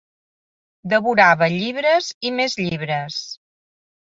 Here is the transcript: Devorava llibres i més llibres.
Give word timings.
Devorava 0.93 1.49
llibres 1.57 2.09
i 2.29 2.33
més 2.39 2.57
llibres. 2.63 3.21